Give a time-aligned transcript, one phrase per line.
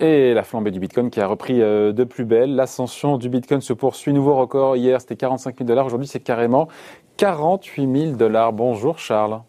[0.00, 2.54] Et la flambée du Bitcoin qui a repris euh, de plus belle.
[2.54, 4.12] L'ascension du Bitcoin se poursuit.
[4.12, 4.76] Nouveau record.
[4.76, 5.86] Hier, c'était 45 000 dollars.
[5.86, 6.68] Aujourd'hui, c'est carrément
[7.16, 8.52] 48 000 dollars.
[8.52, 9.40] Bonjour, Charles.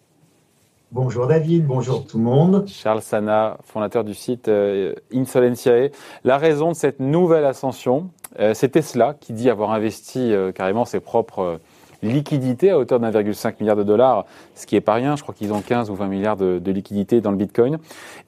[0.91, 2.67] Bonjour David, bonjour tout le monde.
[2.67, 5.91] Charles Sana, fondateur du site euh, Insolentiae.
[6.23, 8.09] La raison de cette nouvelle ascension,
[8.39, 11.59] euh, c'est Tesla qui dit avoir investi carrément ses propres
[12.02, 14.25] liquidités à hauteur d'1,5 milliard de dollars,
[14.55, 15.15] ce qui est pas rien.
[15.15, 17.78] Je crois qu'ils ont 15 ou 20 milliards de, de liquidités dans le Bitcoin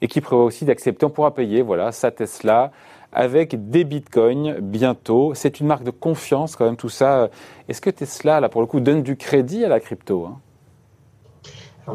[0.00, 2.70] et qui prévoit aussi d'accepter, on pourra payer, voilà, sa Tesla
[3.12, 5.32] avec des bitcoins bientôt.
[5.34, 7.28] C'est une marque de confiance quand même tout ça.
[7.68, 10.38] Est-ce que Tesla, là, pour le coup, donne du crédit à la crypto hein?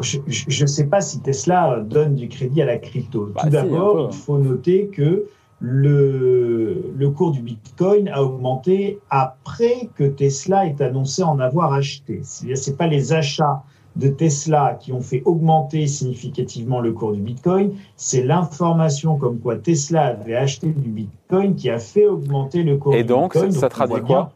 [0.02, 0.20] Je
[0.64, 3.30] ne sais pas si Tesla donne du crédit à la crypto.
[3.34, 5.28] Bah, tout d'abord, il faut noter que
[5.60, 12.22] le, le cours du Bitcoin a augmenté après que Tesla ait annoncé en avoir acheté.
[12.24, 13.64] C'est pas les achats
[13.98, 19.56] de Tesla qui ont fait augmenter significativement le cours du Bitcoin, c'est l'information comme quoi
[19.56, 23.50] Tesla avait acheté du Bitcoin qui a fait augmenter le cours Et du donc, Bitcoin.
[23.50, 24.34] Et donc, ça traduit quoi?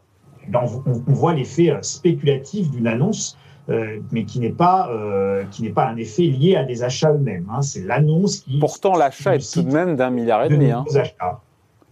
[0.52, 3.36] on, on, voit l'effet euh, spéculatif d'une annonce
[3.68, 7.12] euh, mais qui n'est pas euh, qui n'est pas un effet lié à des achats
[7.12, 7.46] eux-mêmes.
[7.52, 7.62] Hein.
[7.62, 8.58] C'est l'annonce qui.
[8.58, 10.70] Pourtant, l'achat est tout de même d'un milliard et demi.
[10.70, 10.84] Hein.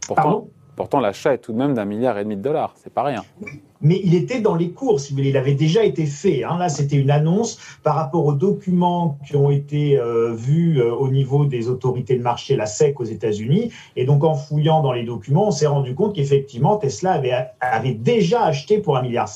[0.07, 0.49] Pourtant,
[0.81, 2.73] pourtant l'achat est tout de même d'un milliard et demi de dollars.
[2.83, 3.23] C'est pas rien
[3.83, 6.45] mais il était dans les cours, si Il avait déjà été fait.
[6.45, 6.59] Hein.
[6.59, 11.09] Là, c'était une annonce par rapport aux documents qui ont été euh, vus euh, au
[11.09, 13.73] niveau des autorités de marché, la SEC aux États-Unis.
[13.97, 17.95] Et donc, en fouillant dans les documents, on s'est rendu compte qu'effectivement, Tesla avait, avait
[17.95, 19.29] déjà acheté pour 1,5 milliard.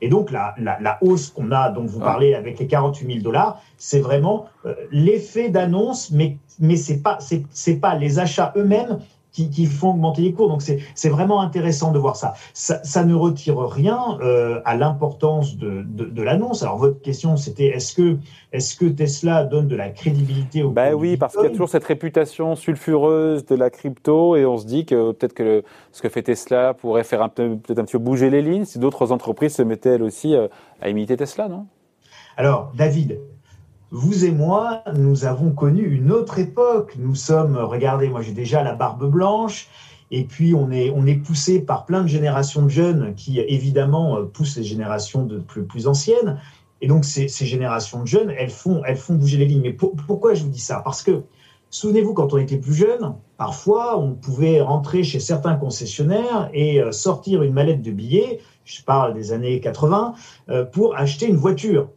[0.00, 2.06] Et donc, la, la, la hausse qu'on a, dont vous ah.
[2.06, 7.18] parlez avec les 48 000 dollars, c'est vraiment euh, l'effet d'annonce, mais, mais c'est pas,
[7.50, 8.98] c'est pas les achats eux-mêmes
[9.32, 10.48] qui, font augmenter les cours.
[10.48, 12.34] Donc c'est vraiment intéressant de voir ça.
[12.52, 16.62] Ça, ne retire rien euh, à l'importance de, de, l'annonce.
[16.62, 18.18] Alors votre question c'était est-ce que,
[18.52, 21.68] est que Tesla donne de la crédibilité au Ben oui, parce qu'il y a toujours
[21.68, 26.08] cette réputation sulfureuse de la crypto et on se dit que peut-être que ce que
[26.08, 29.62] fait Tesla pourrait faire peut-être un petit peu bouger les lignes si d'autres entreprises se
[29.62, 30.48] mettaient elles aussi euh,
[30.80, 31.66] à imiter Tesla, non?
[32.36, 33.20] Alors, David,
[33.90, 36.94] vous et moi, nous avons connu une autre époque.
[36.98, 39.68] Nous sommes, regardez, moi j'ai déjà la barbe blanche,
[40.12, 44.16] et puis on est, on est poussé par plein de générations de jeunes qui, évidemment,
[44.16, 46.38] euh, poussent les générations de plus, plus anciennes.
[46.80, 49.62] Et donc ces, ces, générations de jeunes, elles font, elles font bouger les lignes.
[49.62, 50.80] Mais pourquoi je vous dis ça?
[50.84, 51.22] Parce que,
[51.70, 56.92] souvenez-vous, quand on était plus jeune, parfois on pouvait rentrer chez certains concessionnaires et euh,
[56.92, 60.14] sortir une mallette de billets, je parle des années 80,
[60.48, 61.88] euh, pour acheter une voiture.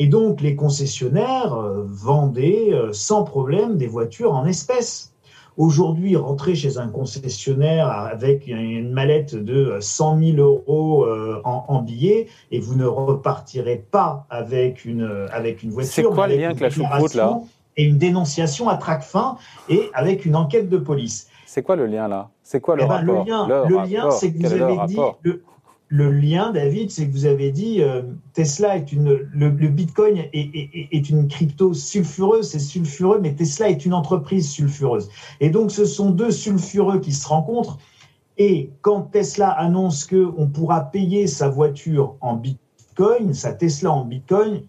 [0.00, 5.12] Et donc, les concessionnaires euh, vendaient euh, sans problème des voitures en espèces.
[5.58, 12.28] Aujourd'hui, rentrer chez un concessionnaire avec une mallette de 100 000 euros euh, en, billets
[12.50, 15.92] et vous ne repartirez pas avec une, avec une voiture.
[15.92, 17.38] C'est quoi le lien avec la choucroute là
[17.76, 19.36] Et une dénonciation à trac fin
[19.68, 21.28] et avec une enquête de police.
[21.44, 22.30] C'est quoi le lien là?
[22.42, 23.24] C'est quoi le eh ben, rapport?
[23.26, 25.42] Le lien, lien c'est que vous avez dit le
[25.90, 28.02] lien, David, c'est que vous avez dit euh,
[28.32, 33.94] Tesla est une, le, Bitcoin est, une crypto sulfureuse, c'est sulfureux, mais Tesla est une
[33.94, 35.08] entreprise sulfureuse.
[35.40, 37.78] Et donc, ce sont deux sulfureux qui se rencontrent.
[38.38, 44.04] Et quand Tesla annonce que on pourra payer sa voiture en Bitcoin, sa Tesla en
[44.04, 44.62] Bitcoin,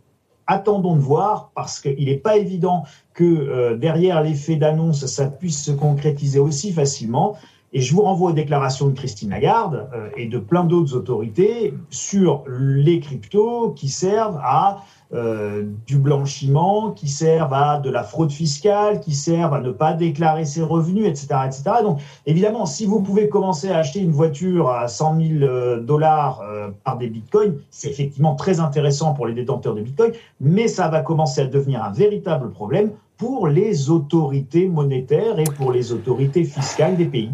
[0.48, 2.84] attendons de voir parce qu'il n'est pas évident
[3.14, 7.38] que euh, derrière l'effet d'annonce, ça puisse se concrétiser aussi facilement.
[7.74, 11.74] Et je vous renvoie aux déclarations de Christine Lagarde euh, et de plein d'autres autorités
[11.90, 14.80] sur les cryptos qui servent à
[15.14, 19.94] euh, du blanchiment, qui servent à de la fraude fiscale, qui servent à ne pas
[19.94, 21.64] déclarer ses revenus, etc., etc.
[21.81, 26.42] Donc, évidemment, si vous pouvez commencer à acheter une voiture à 100 000 euh, dollars
[26.84, 30.12] par des bitcoins, c'est effectivement très intéressant pour les détenteurs de bitcoins,
[30.42, 35.72] mais ça va commencer à devenir un véritable problème pour les autorités monétaires et pour
[35.72, 37.31] les autorités fiscales des pays.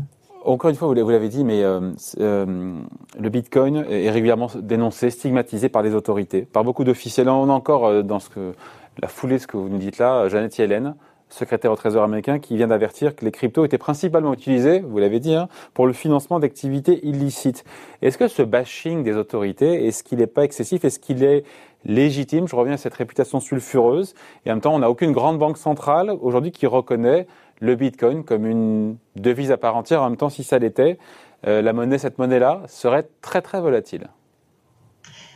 [0.47, 1.91] Encore une fois, vous l'avez dit, mais euh,
[2.22, 2.80] euh,
[3.19, 7.28] le Bitcoin est régulièrement dénoncé, stigmatisé par les autorités, par beaucoup d'officiels.
[7.28, 8.53] On a encore euh, dans ce que,
[9.02, 10.96] la foulée, ce que vous nous dites là, Janet Yellen,
[11.28, 15.20] secrétaire au Trésor américain, qui vient d'avertir que les cryptos étaient principalement utilisés, vous l'avez
[15.20, 17.66] dit, hein, pour le financement d'activités illicites.
[18.02, 20.85] Est-ce que ce bashing des autorités, est-ce qu'il n'est pas excessif?
[20.85, 21.44] Est-ce qu'il est
[21.84, 22.47] légitime?
[22.47, 24.16] Je reviens à cette réputation sulfureuse.
[24.46, 27.28] Et en même temps, on n'a aucune grande banque centrale aujourd'hui qui reconnaît
[27.59, 30.02] le Bitcoin comme une devise à part entière.
[30.02, 30.98] En même temps, si ça l'était,
[31.46, 34.08] euh, la monnaie, cette monnaie-là, serait très très volatile.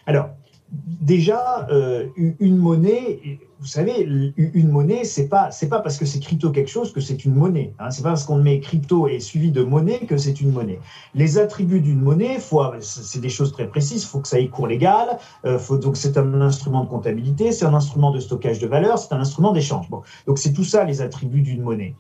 [0.06, 0.30] Alors,
[0.72, 4.02] déjà, euh, une monnaie, vous savez,
[4.38, 7.36] une monnaie, c'est pas c'est pas parce que c'est crypto quelque chose que c'est une
[7.36, 7.74] monnaie.
[7.80, 7.92] Hein.
[7.92, 10.80] C'est pas parce qu'on met crypto et suivi de monnaie que c'est une monnaie.
[11.14, 12.40] Les attributs d'une monnaie,
[12.80, 14.04] c'est des choses très précises.
[14.04, 15.18] Il faut que ça ait cours légal.
[15.46, 19.14] Euh, donc c'est un instrument de comptabilité, c'est un instrument de stockage de valeur, c'est
[19.14, 19.88] un instrument d'échange.
[20.26, 21.96] Donc c'est tout ça les attributs d'une monnaie.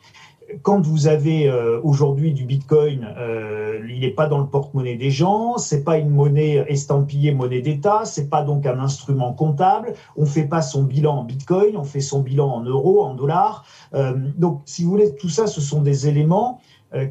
[0.61, 5.11] Quand vous avez euh, aujourd'hui du Bitcoin, euh, il n'est pas dans le porte-monnaie des
[5.11, 9.93] gens, c'est pas une monnaie estampillée monnaie d'État, c'est pas donc un instrument comptable.
[10.15, 13.65] On fait pas son bilan en Bitcoin, on fait son bilan en euros, en dollars.
[13.93, 16.59] Euh, donc, si vous voulez, tout ça, ce sont des éléments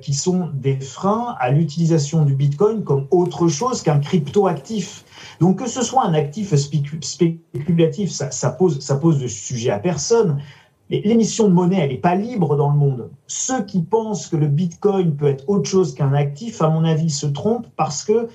[0.03, 5.07] qui sont des freins à l'utilisation du Bitcoin comme autre chose qu'un crypto-actif.
[5.41, 9.79] Donc que ce soit un actif spéculatif, ça, ça, pose, ça pose de sujet à
[9.79, 10.43] personne.
[10.91, 13.11] L'émission de monnaie, elle n'est pas libre dans le monde.
[13.29, 17.11] Ceux qui pensent que le Bitcoin peut être autre chose qu'un actif, à mon avis,
[17.11, 18.29] se trompent parce que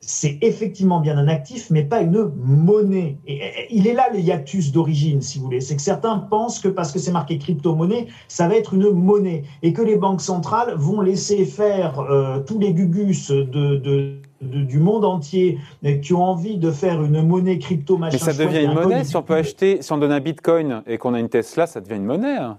[0.00, 3.18] c'est effectivement bien un actif, mais pas une monnaie.
[3.26, 3.40] Et
[3.70, 5.60] il est là le hiatus d'origine, si vous voulez.
[5.60, 9.42] C'est que certains pensent que parce que c'est marqué crypto-monnaie, ça va être une monnaie
[9.62, 15.04] et que les banques centrales vont laisser faire euh, tous les gugus de du monde
[15.04, 15.58] entier
[16.02, 18.18] qui ont envie de faire une monnaie crypto machin.
[18.20, 19.04] Mais ça devient une monnaie.
[19.04, 21.80] Si on peut acheter, si on donne un bitcoin et qu'on a une Tesla, ça
[21.80, 22.36] devient une monnaie.
[22.36, 22.58] Hein.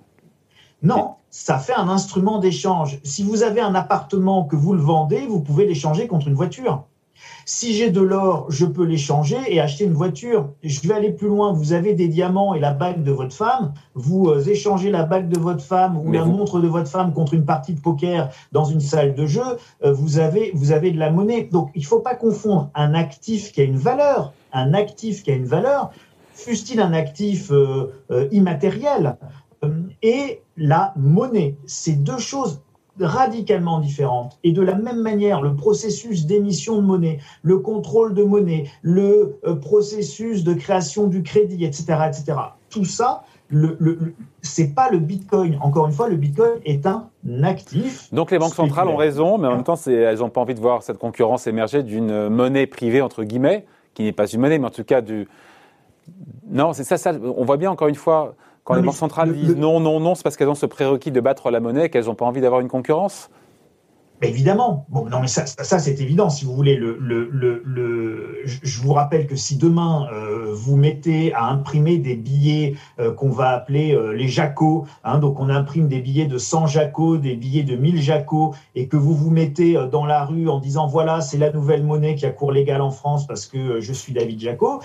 [0.81, 2.99] Non, ça fait un instrument d'échange.
[3.03, 6.85] Si vous avez un appartement que vous le vendez, vous pouvez l'échanger contre une voiture.
[7.45, 10.49] Si j'ai de l'or, je peux l'échanger et acheter une voiture.
[10.63, 11.51] Je vais aller plus loin.
[11.51, 13.73] Vous avez des diamants et la bague de votre femme.
[13.95, 17.33] Vous euh, échangez la bague de votre femme ou la montre de votre femme contre
[17.33, 19.41] une partie de poker dans une salle de jeu.
[19.83, 21.49] Euh, vous avez, vous avez de la monnaie.
[21.51, 25.31] Donc, il ne faut pas confondre un actif qui a une valeur, un actif qui
[25.31, 25.91] a une valeur,
[26.33, 27.91] fût-il un actif euh,
[28.31, 29.17] immatériel,
[30.01, 31.57] et la monnaie.
[31.65, 32.61] C'est deux choses
[32.99, 34.37] radicalement différentes.
[34.43, 39.39] Et de la même manière, le processus d'émission de monnaie, le contrôle de monnaie, le
[39.45, 42.37] euh, processus de création du crédit, etc., etc.
[42.69, 45.57] Tout ça, le, le, c'est pas le Bitcoin.
[45.61, 47.09] Encore une fois, le Bitcoin est un
[47.43, 48.13] actif.
[48.13, 50.59] Donc les banques centrales ont raison, mais en même temps, elles n'ont pas envie de
[50.59, 54.67] voir cette concurrence émerger d'une monnaie privée entre guillemets, qui n'est pas une monnaie, mais
[54.67, 55.27] en tout cas du.
[56.47, 57.13] Non, c'est ça, ça.
[57.13, 58.35] On voit bien encore une fois
[58.69, 61.19] quand les banques centrales disent non, non, non, c'est parce qu'elles ont ce prérequis de
[61.19, 63.31] battre la monnaie qu'elles n'ont pas envie d'avoir une concurrence
[64.21, 64.85] évidemment.
[64.89, 66.29] Bon, non, mais ça, ça c'est évident.
[66.29, 71.33] Si vous voulez, le, le, le, je vous rappelle que si demain euh, vous mettez
[71.33, 75.87] à imprimer des billets euh, qu'on va appeler euh, les Jaco, hein, donc on imprime
[75.87, 79.77] des billets de 100 Jaco, des billets de 1000 Jaco, et que vous vous mettez
[79.91, 82.91] dans la rue en disant voilà, c'est la nouvelle monnaie qui a cours légal en
[82.91, 84.81] France parce que je suis David Jaco,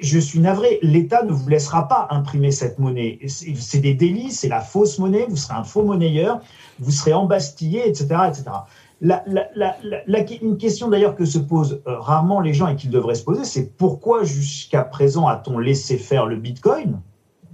[0.00, 0.78] je suis navré.
[0.82, 3.18] L'État ne vous laissera pas imprimer cette monnaie.
[3.26, 5.26] C'est des délits, c'est la fausse monnaie.
[5.28, 6.40] Vous serez un faux monnayeur
[6.78, 8.06] vous serez embastillé, etc.
[8.28, 8.44] etc.
[9.00, 9.24] La,
[10.40, 13.44] une question d'ailleurs que se posent euh, rarement les gens et qu'ils devraient se poser,
[13.44, 17.00] c'est pourquoi jusqu'à présent a-t-on laissé faire le Bitcoin?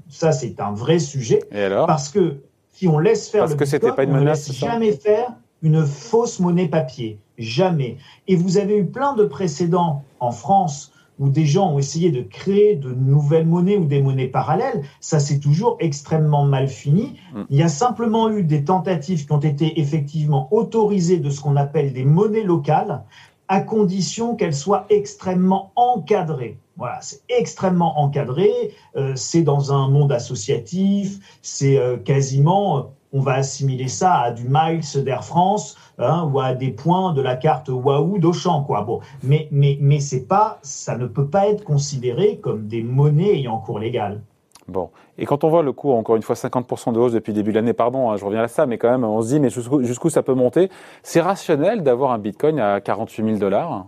[0.08, 1.41] Ça, c'est un vrai sujet.
[1.50, 1.87] Et alors?
[1.87, 2.37] Parce que
[2.73, 5.32] si on laisse faire le Bitcoin, on ne laisse jamais faire
[5.62, 7.19] une fausse monnaie papier.
[7.38, 7.97] Jamais.
[8.29, 10.89] Et vous avez eu plein de précédents en France
[11.20, 15.20] où des gens ont essayé de créer de nouvelles monnaies ou des monnaies parallèles, ça
[15.20, 17.17] c'est toujours extrêmement mal fini.
[17.32, 17.43] Mm.
[17.50, 21.56] Il y a simplement eu des tentatives qui ont été effectivement autorisées de ce qu'on
[21.56, 23.05] appelle des monnaies locales,
[23.49, 26.58] à condition qu'elles soient extrêmement encadrées.
[26.76, 28.50] Voilà, c'est extrêmement encadré.
[28.96, 31.19] Euh, c'est dans un monde associatif.
[31.43, 36.54] C'est euh, quasiment on va assimiler ça à du miles d'Air France hein, ou à
[36.54, 38.82] des points de la carte Wahoo d'Auchan, quoi.
[38.82, 43.34] Bon, mais mais mais c'est pas, ça ne peut pas être considéré comme des monnaies
[43.34, 44.20] ayant cours légal.
[44.68, 47.37] Bon, et quand on voit le cours, encore une fois, 50% de hausse depuis le
[47.37, 49.40] début de l'année, pardon, hein, je reviens à ça, mais quand même, on se dit,
[49.40, 50.70] mais jusqu'où ça peut monter?
[51.02, 53.87] C'est rationnel d'avoir un Bitcoin à 48 000 dollars?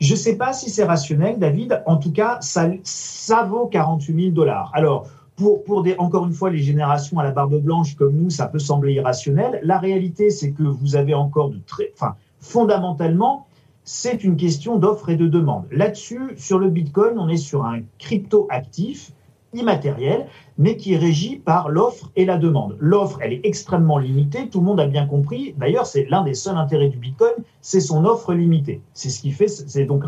[0.00, 1.82] Je ne sais pas si c'est rationnel, David.
[1.86, 4.70] En tout cas, ça, ça vaut 48 000 dollars.
[4.74, 8.58] Alors, pour, encore une fois, les générations à la barbe blanche comme nous, ça peut
[8.58, 9.60] sembler irrationnel.
[9.62, 13.46] La réalité, c'est que vous avez encore de très, enfin, fondamentalement,
[13.84, 15.64] c'est une question d'offre et de demande.
[15.70, 19.12] Là-dessus, sur le Bitcoin, on est sur un crypto actif
[19.54, 22.76] immatériel, mais qui est régi par l'offre et la demande.
[22.78, 25.54] L'offre, elle est extrêmement limitée, tout le monde a bien compris.
[25.58, 28.80] D'ailleurs, c'est l'un des seuls intérêts du Bitcoin, c'est son offre limitée.
[28.94, 30.04] C'est ce qui fait, c'est donc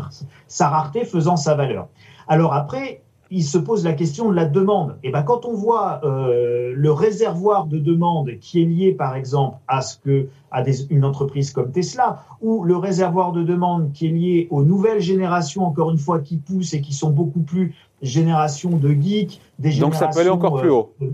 [0.47, 1.87] sa rareté faisant sa valeur.
[2.27, 4.97] Alors après, il se pose la question de la demande.
[5.03, 9.57] Et ben, quand on voit euh, le réservoir de demande qui est lié, par exemple,
[9.67, 14.07] à ce que à des, une entreprise comme Tesla, ou le réservoir de demande qui
[14.07, 17.73] est lié aux nouvelles générations, encore une fois, qui poussent et qui sont beaucoup plus
[18.01, 20.93] générations de geeks, des Donc ça peut aller encore plus haut.
[21.01, 21.11] Euh,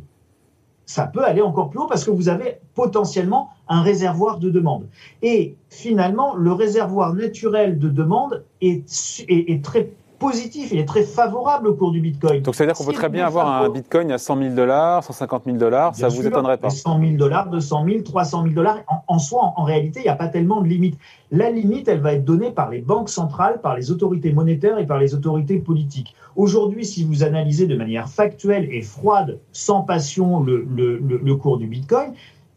[0.85, 4.87] ça peut aller encore plus haut parce que vous avez potentiellement un réservoir de demande.
[5.21, 8.83] Et finalement, le réservoir naturel de demande est,
[9.29, 9.91] est, est très
[10.21, 12.43] positif, il est très favorable au cours du Bitcoin.
[12.43, 15.57] Donc, c'est-à-dire qu'on peut très bien avoir un Bitcoin à 100 000 dollars, 150 000
[15.57, 18.77] dollars, ça ne vous étonnerait pas 100 000 dollars, 200 000, 300 000 dollars.
[19.07, 20.97] En, soi, en, réalité, il n'y a pas tellement de limite.
[21.31, 24.85] La limite, elle va être donnée par les banques centrales, par les autorités monétaires et
[24.85, 26.15] par les autorités politiques.
[26.35, 31.65] Aujourd'hui, si vous analysez de manière factuelle et froide, sans passion, le, le, cours du
[31.65, 32.13] Bitcoin,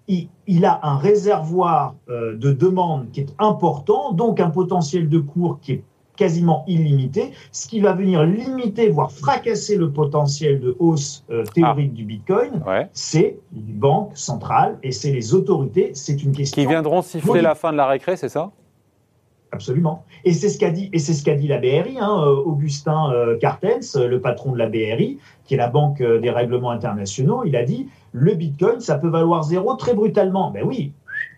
[0.06, 5.18] il, il, a un réservoir euh, de demande qui est important, donc un potentiel de
[5.18, 5.84] cours qui est
[6.16, 11.90] quasiment illimité, ce qui va venir limiter, voire fracasser le potentiel de hausse euh, théorique
[11.92, 11.96] ah.
[11.96, 15.90] du Bitcoin, c'est les banques centrales et c'est les autorités.
[15.94, 16.60] C'est une question.
[16.60, 18.50] Qui viendront siffler la fin de la récré, c'est ça?
[19.52, 20.04] Absolument.
[20.24, 23.12] Et c'est ce qu'a dit, et c'est ce qu'a dit la BRI, hein, euh, Augustin
[23.12, 27.44] euh, Cartens, le patron de la BRI, qui est la banque des règlements internationaux.
[27.44, 30.50] Il a dit le Bitcoin, ça peut valoir zéro très brutalement.
[30.50, 30.92] Ben oui,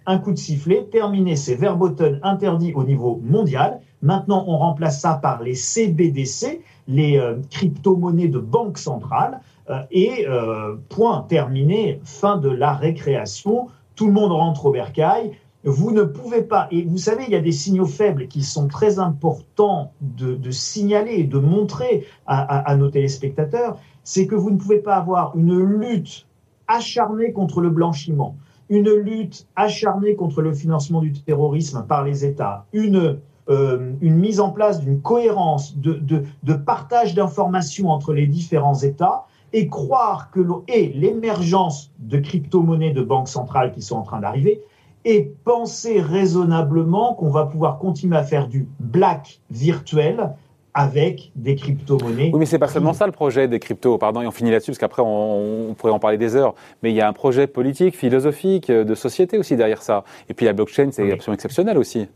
[0.07, 3.81] un coup de sifflet, terminé, c'est verboten interdit au niveau mondial.
[4.03, 9.41] Maintenant, on remplace ça par les CBDC, les euh, crypto-monnaies de banque centrale.
[9.69, 13.69] Euh, et euh, point terminé, fin de la récréation.
[13.97, 15.33] Tout le monde rentre au bercail.
[15.65, 18.69] Vous ne pouvez pas, et vous savez, il y a des signaux faibles qui sont
[18.69, 24.79] très importants de, signaler et de montrer à nos téléspectateurs, c'est que vous ne pouvez
[24.79, 26.29] pas avoir une lutte
[26.69, 28.37] acharnée contre le blanchiment,
[28.69, 34.41] une lutte acharnée contre le financement du terrorisme par les États, une euh, une mise
[34.41, 36.01] en place d'une cohérence, de,
[36.43, 43.29] de, partage d'informations entre les différents États et croire que l'émergence de crypto-monnaies de banques
[43.29, 44.63] centrales qui sont en train d'arriver
[45.05, 50.35] et penser raisonnablement qu'on va pouvoir continuer à faire du black virtuel
[50.75, 52.31] avec des crypto-monnaies.
[52.33, 54.73] Oui, mais c'est pas seulement ça le projet des cryptos, pardon, et on finit là-dessus
[54.73, 56.55] parce qu'après on, pourrait en parler des heures.
[56.83, 60.03] Mais il y a un projet politique, philosophique, de société aussi derrière ça.
[60.29, 62.09] Et puis la blockchain, c'est absolument exceptionnel aussi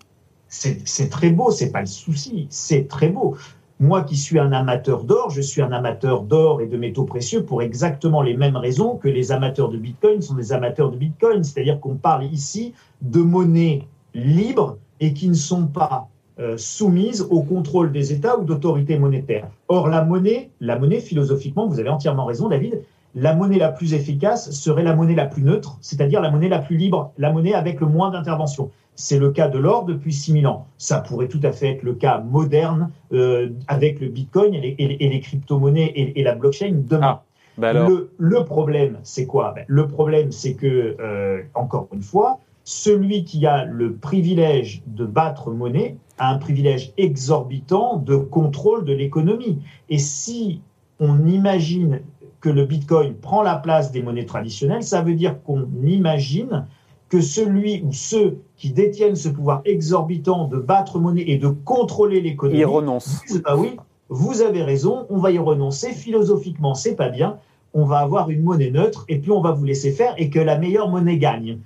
[0.51, 3.37] c'est très beau, c'est pas le souci, c'est très beau.
[3.79, 7.45] Moi qui suis un amateur d'or, je suis un amateur d'or et de métaux précieux
[7.45, 11.43] pour exactement les mêmes raisons que les amateurs de Bitcoin sont des amateurs de Bitcoin.
[11.43, 16.09] C'est-à-dire qu'on parle ici de monnaies libres et qui ne sont pas
[16.41, 19.49] euh, soumises au contrôle des États ou d'autorités monétaires.
[19.69, 22.83] Or, la monnaie, la monnaie, philosophiquement, vous avez entièrement raison, David,
[23.15, 26.61] la monnaie la plus efficace serait la monnaie la plus neutre, c'est-à-dire la monnaie la
[26.61, 28.71] plus libre, la monnaie avec le moins d'intervention.
[28.95, 30.67] C'est le cas de l'or depuis 6000 ans.
[30.79, 35.21] Ça pourrait tout à fait être le cas moderne euh, avec le Bitcoin et les,
[35.21, 37.21] crypto-monnaies et, la blockchain demain.
[37.21, 37.23] Ah,
[37.59, 39.53] bah le, problème, c'est quoi?
[39.55, 45.05] Ben, Le problème, c'est que, euh, encore une fois, celui qui a le privilège de
[45.05, 49.63] battre monnaie a un privilège exorbitant de contrôle de l'économie.
[49.89, 50.61] Et si
[51.01, 52.01] on imagine
[52.41, 56.67] que le Bitcoin prend la place des monnaies traditionnelles, ça veut dire qu'on imagine
[57.09, 62.21] que celui ou ceux qui détiennent ce pouvoir exorbitant de battre monnaie et de contrôler
[62.21, 62.61] l'économie.
[62.61, 63.21] Y renonce.
[63.45, 63.77] Ah oui,
[64.09, 65.93] vous avez raison, on va y renoncer.
[65.93, 67.39] Philosophiquement, c'est pas bien.
[67.75, 70.41] On va avoir une monnaie neutre et puis on va vous laisser faire et que
[70.41, 71.59] la meilleure monnaie gagne.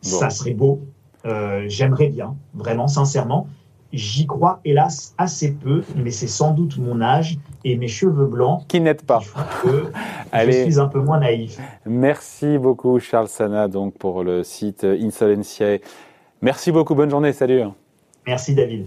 [0.00, 0.80] Ça serait beau.
[1.24, 3.46] Euh, j'aimerais bien, vraiment, sincèrement.
[3.92, 8.66] J'y crois, hélas, assez peu, mais c'est sans doute mon âge et mes cheveux blancs.
[8.68, 9.20] Qui n'aident pas.
[10.32, 10.64] Allez.
[10.64, 11.58] Je suis un peu moins naïf.
[11.84, 15.80] Merci beaucoup, Charles Sana, donc, pour le site Insolentiae.
[16.40, 17.62] Merci beaucoup, bonne journée, salut.
[18.26, 18.86] Merci, David.